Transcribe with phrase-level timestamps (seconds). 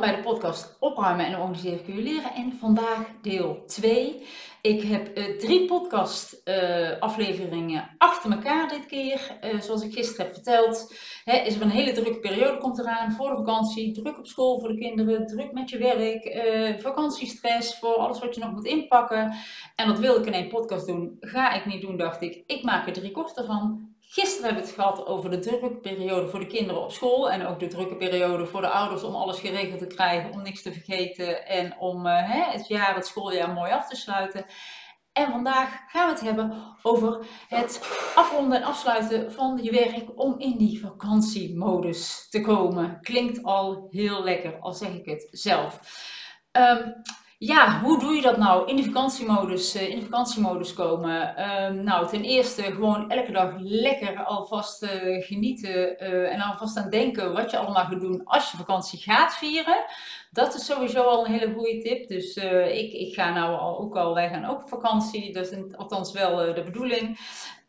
[0.00, 2.34] Bij de podcast Opruimen en Organiseren kun je leren.
[2.34, 4.26] En vandaag deel 2.
[4.62, 9.38] Ik heb uh, drie podcast uh, afleveringen achter elkaar dit keer.
[9.44, 13.12] Uh, zoals ik gisteren heb verteld, hè, is er een hele drukke periode komt eraan
[13.12, 13.92] voor de vakantie.
[13.92, 18.40] Druk op school voor de kinderen, druk met je werk, vakantiestress voor alles wat je
[18.40, 19.34] nog moet inpakken.
[19.76, 21.16] En dat wil ik in één podcast doen.
[21.20, 22.42] Ga ik niet doen, dacht ik.
[22.46, 23.94] Ik maak er drie korter van.
[24.08, 27.30] Gisteren hebben we het gehad over de drukke periode voor de kinderen op school.
[27.30, 30.62] En ook de drukke periode voor de ouders om alles geregeld te krijgen, om niks
[30.62, 34.46] te vergeten en om uh, hè, het jaar, het schooljaar mooi af te sluiten.
[35.12, 37.80] En vandaag gaan we het hebben over het
[38.14, 42.98] afronden en afsluiten van je werk om in die vakantiemodus te komen.
[43.00, 45.80] Klinkt al heel lekker, al zeg ik het zelf.
[46.52, 46.94] Um,
[47.38, 51.36] ja, hoe doe je dat nou in de vakantiemodus, eh, in de vakantiemodus komen?
[51.36, 54.90] Ehm, nou, ten eerste gewoon elke dag lekker alvast uh,
[55.24, 59.34] genieten uh, en alvast aan denken wat je allemaal gaat doen als je vakantie gaat
[59.34, 59.84] vieren.
[60.36, 62.08] Dat is sowieso al een hele goede tip.
[62.08, 62.36] Dus
[62.72, 65.32] ik, ik ga nou al, ook al, wij gaan ook op vakantie.
[65.32, 67.18] Dat is althans wel de bedoeling.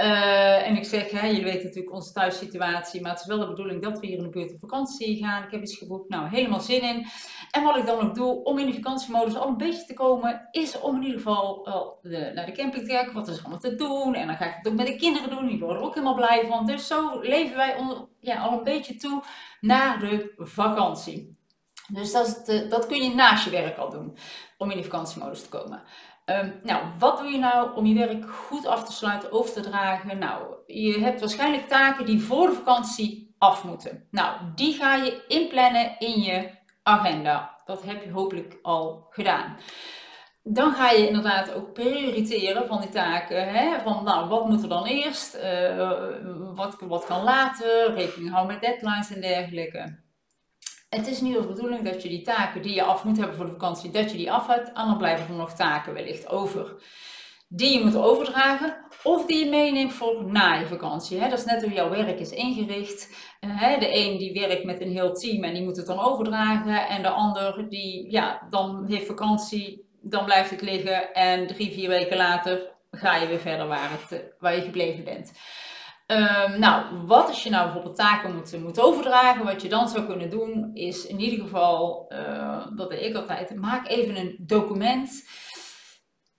[0.00, 3.46] Uh, en ik zeg, hè, jullie weten natuurlijk onze thuissituatie, maar het is wel de
[3.46, 5.42] bedoeling dat we hier in de buurt op vakantie gaan.
[5.42, 7.06] Ik heb iets geboekt, nou helemaal zin in.
[7.50, 10.48] En wat ik dan ook doe om in die vakantiemodus al een beetje te komen,
[10.50, 11.68] is om in ieder geval
[12.02, 14.14] de, naar de camping te kijken, wat is er allemaal te doen.
[14.14, 16.14] En dan ga ik het ook met de kinderen doen, die worden er ook helemaal
[16.14, 16.66] blij van.
[16.66, 17.74] Dus zo leven wij
[18.38, 19.22] al een beetje toe
[19.60, 21.36] naar de vakantie.
[21.88, 24.16] Dus dat, het, dat kun je naast je werk al doen,
[24.58, 25.82] om in die vakantiemodus te komen.
[26.26, 29.60] Um, nou, wat doe je nou om je werk goed af te sluiten, over te
[29.60, 30.18] dragen?
[30.18, 34.08] Nou, je hebt waarschijnlijk taken die voor de vakantie af moeten.
[34.10, 36.50] Nou, die ga je inplannen in je
[36.82, 37.60] agenda.
[37.64, 39.56] Dat heb je hopelijk al gedaan.
[40.42, 43.48] Dan ga je inderdaad ook prioriteren van die taken.
[43.48, 43.80] Hè?
[43.80, 45.34] Van nou, wat moet er dan eerst?
[45.34, 45.98] Uh,
[46.54, 47.94] wat, wat kan later?
[47.94, 50.03] Rekening houden met deadlines en dergelijke.
[50.94, 53.44] Het is niet de bedoeling dat je die taken die je af moet hebben voor
[53.44, 54.68] de vakantie, dat je die af hebt.
[54.68, 56.74] En dan blijven er nog taken wellicht over.
[57.48, 61.18] Die je moet overdragen of die je meeneemt voor na je vakantie.
[61.18, 63.16] Dat is net hoe jouw werk is ingericht.
[63.40, 66.88] Eh, de een die werkt met een heel team en die moet het dan overdragen.
[66.88, 71.14] En de ander die ja, dan heeft vakantie, dan blijft het liggen.
[71.14, 75.04] En drie, vier weken later ga je weer verder waar, het, eh, waar je gebleven
[75.04, 75.32] bent.
[76.06, 79.44] Um, nou, wat als je nou bijvoorbeeld taken moet, moet overdragen?
[79.44, 83.54] Wat je dan zou kunnen doen, is in ieder geval, uh, dat deed ik altijd,
[83.54, 85.24] maak even een document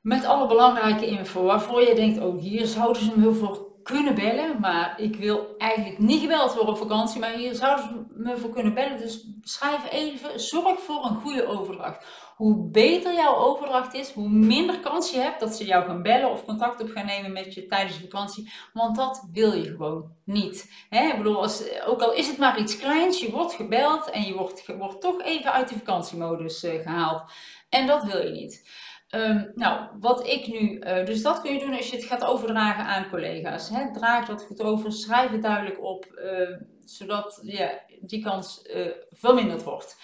[0.00, 4.60] met alle belangrijke info waarvoor je denkt, oh hier zouden ze me voor kunnen bellen,
[4.60, 8.50] maar ik wil eigenlijk niet gebeld worden op vakantie, maar hier zouden ze me voor
[8.50, 8.98] kunnen bellen.
[8.98, 12.06] Dus schrijf even, zorg voor een goede overdracht.
[12.36, 16.30] Hoe beter jouw overdracht is, hoe minder kans je hebt dat ze jou gaan bellen
[16.30, 18.52] of contact op gaan nemen met je tijdens de vakantie.
[18.72, 20.86] Want dat wil je gewoon niet.
[20.88, 24.22] He, ik bedoel, als, ook al is het maar iets kleins, je wordt gebeld en
[24.22, 27.22] je wordt, wordt toch even uit de vakantiemodus uh, gehaald.
[27.68, 28.68] En dat wil je niet.
[29.14, 32.24] Um, nou, wat ik nu, uh, dus dat kun je doen als je het gaat
[32.24, 33.68] overdragen aan collega's.
[33.68, 33.92] Hè.
[33.92, 39.62] Draag dat goed over, schrijf het duidelijk op, uh, zodat ja, die kans uh, verminderd
[39.62, 39.96] wordt.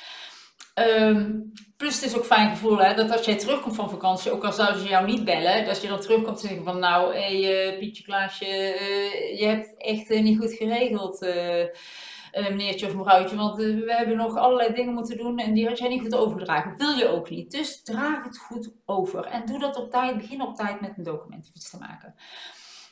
[0.74, 4.44] Um, plus het is ook fijn gevoel hè, dat als jij terugkomt van vakantie, ook
[4.44, 7.76] al zouden ze jou niet bellen, dat je dan terugkomt en zeggen van nou, hey,
[7.78, 8.46] Pietje Klaasje,
[9.36, 11.26] je hebt echt niet goed geregeld
[12.32, 15.78] meneertje of mevrouwtje, want uh, we hebben nog allerlei dingen moeten doen en die had
[15.78, 16.76] jij niet goed overgedragen.
[16.76, 17.50] Wil je ook niet.
[17.50, 19.24] Dus draag het goed over.
[19.24, 20.16] En doe dat op tijd.
[20.16, 22.14] Begin op tijd met een document iets te maken.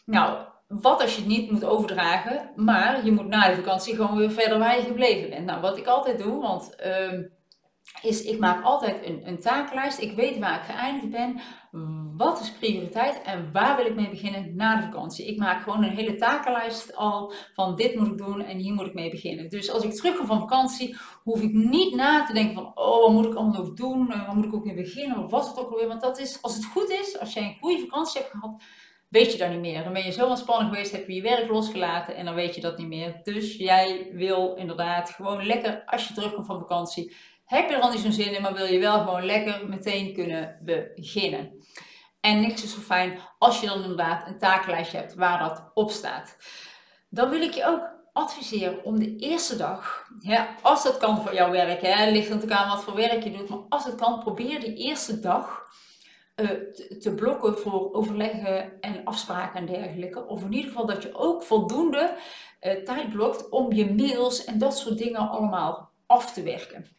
[0.04, 0.38] Nou,
[0.69, 4.31] wat als je het niet moet overdragen, maar je moet na je vakantie gewoon weer
[4.31, 5.44] verder waar je gebleven bent.
[5.44, 6.76] Nou, wat ik altijd doe, want...
[6.87, 7.20] Uh,
[8.03, 10.00] is ik maak altijd een, een takenlijst.
[10.00, 11.41] Ik weet waar ik geëindigd ben.
[12.16, 15.26] Wat is prioriteit en waar wil ik mee beginnen na de vakantie?
[15.26, 18.86] Ik maak gewoon een hele takenlijst al van dit moet ik doen en hier moet
[18.86, 19.48] ik mee beginnen.
[19.48, 23.12] Dus als ik terugkom van vakantie, hoef ik niet na te denken van oh, wat
[23.12, 24.06] moet ik allemaal nog doen?
[24.06, 25.20] Waar moet ik ook mee beginnen?
[25.20, 25.88] Wat was het ook alweer?
[25.88, 28.62] Want dat is, als het goed is, als jij een goede vakantie hebt gehad,
[29.08, 29.84] weet je dat niet meer.
[29.84, 32.60] Dan ben je zo ontspannen geweest, heb je je werk losgelaten en dan weet je
[32.60, 33.20] dat niet meer.
[33.22, 37.16] Dus jij wil inderdaad gewoon lekker als je terugkomt van vakantie
[37.48, 40.14] heb je er al niet zo'n zin in, maar wil je wel gewoon lekker meteen
[40.14, 41.64] kunnen beginnen.
[42.20, 45.90] En niks is zo fijn als je dan inderdaad een takenlijstje hebt waar dat op
[45.90, 46.37] staat.
[47.08, 51.34] Dan wil ik je ook adviseren om de eerste dag, ja, als het kan voor
[51.34, 54.20] jouw werk, hè, ligt natuurlijk aan wat voor werk je doet, maar als het kan,
[54.20, 55.62] probeer die eerste dag
[56.37, 56.50] uh,
[57.00, 60.26] te, blokken voor overleggen en afspraken en dergelijke.
[60.26, 62.17] Of in ieder geval dat je ook voldoende
[62.61, 66.97] uh, tijd blokt om je mails en dat soort dingen allemaal af te werken.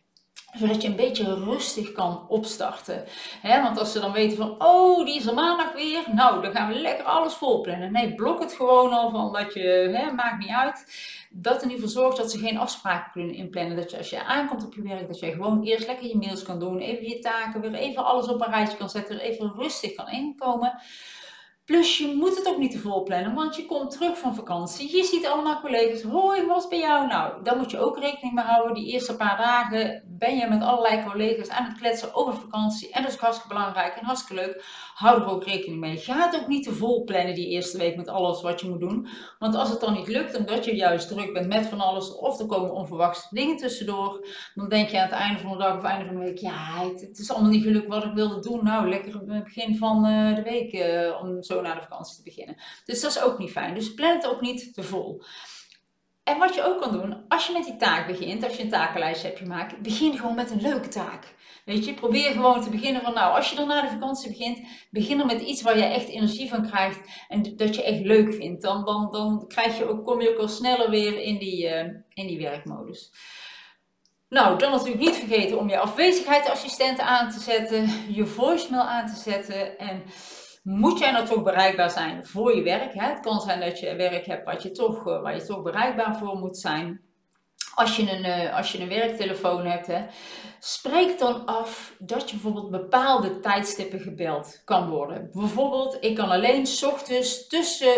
[0.53, 3.03] Zodat je een beetje rustig kan opstarten.
[3.43, 6.67] want als ze dan weten van, oh, die is er maandag weer, nou, dan gaan
[6.67, 7.91] we lekker alles volplannen.
[7.91, 11.07] Nee, blok het gewoon al van dat je, maakt niet uit.
[11.31, 13.75] Dat in ieder geval zorgt dat ze geen afspraken kunnen inplannen.
[13.75, 16.43] Dat je als je aankomt op je werk, dat je gewoon eerst lekker je mails
[16.43, 19.93] kan doen, even je taken, weer even alles op een rijtje kan zetten, even rustig
[19.93, 20.81] kan inkomen.
[21.69, 24.97] Plus je moet het ook niet te vol plannen, want je komt terug van vakantie.
[24.97, 26.01] Je ziet allemaal collega's.
[26.01, 27.07] Hoi, was bij jou?
[27.07, 28.73] Nou, daar moet je ook rekening mee houden.
[28.73, 32.91] Die eerste paar dagen ben je met allerlei collega's aan het kletsen over vakantie.
[32.91, 34.63] En dat is hartstikke belangrijk en hartstikke leuk.
[34.93, 35.97] Hou er ook rekening mee.
[35.97, 38.79] Ga het ook niet te vol plannen die eerste week met alles wat je moet
[38.79, 39.07] doen.
[39.39, 42.39] Want als het dan niet lukt, omdat je juist druk bent met van alles, of
[42.39, 45.83] er komen onverwachte dingen tussendoor, dan denk je aan het einde van de dag of
[45.83, 48.63] einde van de week, ja, het, is allemaal niet gelukt wat ik wilde doen.
[48.63, 52.57] Nou, lekker begin van eh, de week uh, om zo naar de vakantie te beginnen.
[52.85, 53.73] Dus dat is ook niet fijn.
[53.73, 55.23] Dus plan het ook niet te vol.
[56.23, 58.69] En wat je ook kan doen, als je met die taak begint, als je een
[58.69, 61.35] takenlijst hebt gemaakt, begin gewoon met een leuke taak.
[61.65, 64.59] Weet je, probeer gewoon te beginnen van, nou, als je dan na de vakantie begint,
[64.91, 68.33] begin er met iets waar je echt energie van krijgt en dat je echt leuk
[68.33, 68.61] vindt.
[68.61, 71.79] Dan, dan, dan krijg je ook, kom je ook al sneller weer in die, uh,
[72.13, 73.11] in die werkmodus.
[74.29, 79.21] Nou, dan natuurlijk niet vergeten om je afwezigheidsassistent aan te zetten, je voicemail aan te
[79.21, 80.03] zetten en
[80.69, 82.93] moet jij nou toch bereikbaar zijn voor je werk.
[82.93, 83.07] Hè?
[83.09, 86.17] Het kan zijn dat je werk hebt wat je toch, eh, waar je toch bereikbaar
[86.17, 87.01] voor moet zijn.
[87.73, 90.05] Als je een, eh, als je een werktelefoon hebt, hè,
[90.59, 95.29] spreek dan af dat je bijvoorbeeld bepaalde tijdstippen gebeld kan worden.
[95.33, 97.93] Bijvoorbeeld, ik kan alleen s ochtends tussen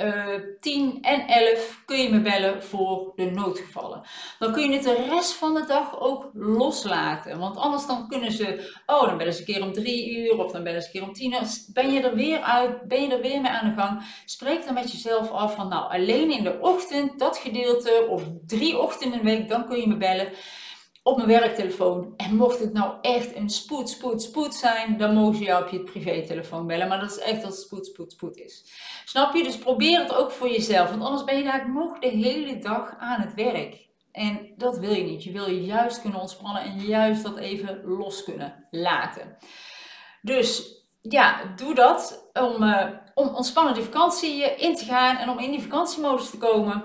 [0.00, 4.02] uh, eh, 10 en 11 kun je me bellen voor de noodgevallen.
[4.38, 7.38] Dan kun je het de rest van de dag ook loslaten.
[7.38, 10.52] Want anders dan kunnen ze, oh dan bellen ze een keer om 3 uur of
[10.52, 11.58] dan bellen ze een keer om 10 uur.
[11.72, 14.02] Ben je er weer uit, ben je er weer mee aan de gang.
[14.24, 18.78] Spreek dan met jezelf af van nou alleen in de ochtend, dat gedeelte of drie
[18.78, 20.28] ochtenden week, dan kun je me bellen
[21.06, 22.14] op mijn werktelefoon.
[22.16, 25.70] En mocht het nou echt een spoed, spoed, spoed zijn, dan mogen ze jou op
[25.70, 26.88] je privételefoon bellen.
[26.88, 28.64] Maar dat is echt als het spoed, spoed, spoed is.
[29.04, 29.42] Snap je?
[29.42, 30.90] Dus probeer het ook voor jezelf.
[30.90, 33.88] Want anders ben je daar nog de hele dag aan het werk.
[34.12, 35.24] En dat wil je niet.
[35.24, 39.36] Je wil je juist kunnen ontspannen en juist dat even los kunnen laten.
[40.22, 45.38] Dus ja, doe dat om, uh, om ontspannen die vakantie in te gaan en om
[45.38, 46.84] in die vakantiemodus te komen.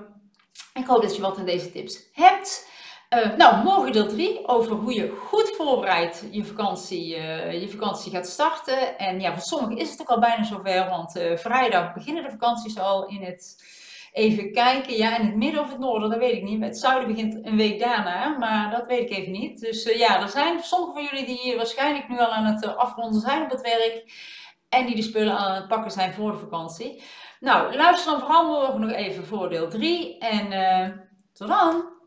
[0.73, 2.67] Ik hoop dat je wat aan deze tips hebt.
[3.15, 8.11] Uh, nou, morgen deel 3 over hoe je goed voorbereid je vakantie, uh, je vakantie
[8.11, 8.97] gaat starten.
[8.97, 12.29] En ja, voor sommigen is het ook al bijna zover, want uh, vrijdag beginnen de
[12.29, 13.63] vakanties al in het,
[14.11, 16.63] even kijken, ja, in het midden of het noorden, dat weet ik niet.
[16.63, 19.59] Het zuiden begint een week daarna, maar dat weet ik even niet.
[19.59, 23.43] Dus ja, er zijn sommigen van jullie die waarschijnlijk nu al aan het afronden zijn
[23.43, 24.03] op het werk.
[24.69, 27.03] En die de spullen aan het pakken zijn voor de vakantie.
[27.39, 31.98] Nou, luister dan vooral morgen nog even voor deel 3 en tot dan!